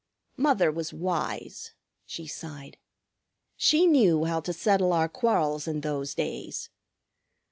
[0.35, 1.75] "Mother was wise!"
[2.07, 2.79] she sighed.
[3.55, 6.71] "She knew how to settle our quarrels in those days.